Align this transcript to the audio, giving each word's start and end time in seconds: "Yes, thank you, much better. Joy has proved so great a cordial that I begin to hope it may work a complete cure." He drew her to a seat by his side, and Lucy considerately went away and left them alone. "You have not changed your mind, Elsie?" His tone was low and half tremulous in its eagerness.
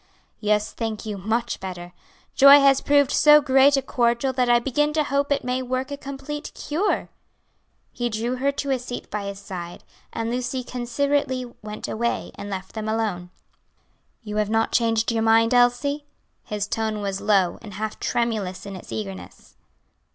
"Yes, 0.39 0.73
thank 0.73 1.05
you, 1.05 1.15
much 1.15 1.59
better. 1.59 1.93
Joy 2.33 2.59
has 2.59 2.81
proved 2.81 3.11
so 3.11 3.39
great 3.39 3.77
a 3.77 3.83
cordial 3.83 4.33
that 4.33 4.49
I 4.49 4.57
begin 4.57 4.93
to 4.93 5.03
hope 5.03 5.31
it 5.31 5.43
may 5.43 5.61
work 5.61 5.91
a 5.91 5.95
complete 5.95 6.51
cure." 6.55 7.09
He 7.91 8.09
drew 8.09 8.37
her 8.37 8.51
to 8.53 8.71
a 8.71 8.79
seat 8.79 9.11
by 9.11 9.25
his 9.25 9.37
side, 9.37 9.83
and 10.11 10.31
Lucy 10.31 10.63
considerately 10.63 11.45
went 11.61 11.87
away 11.87 12.31
and 12.33 12.49
left 12.49 12.73
them 12.73 12.89
alone. 12.89 13.29
"You 14.23 14.37
have 14.37 14.49
not 14.49 14.71
changed 14.71 15.11
your 15.11 15.21
mind, 15.21 15.53
Elsie?" 15.53 16.05
His 16.45 16.67
tone 16.67 17.01
was 17.01 17.21
low 17.21 17.59
and 17.61 17.75
half 17.75 17.99
tremulous 17.99 18.65
in 18.65 18.75
its 18.75 18.91
eagerness. 18.91 19.55